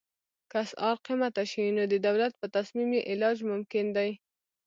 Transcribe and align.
که 0.49 0.55
اسعار 0.65 0.95
قیمته 1.07 1.43
شي 1.51 1.65
نو 1.75 1.83
د 1.91 1.95
دولت 2.07 2.33
په 2.41 2.45
تصمیم 2.55 2.89
یې 2.97 3.01
علاج 3.11 3.37
ممکن 3.51 3.85
دی. 3.95 4.09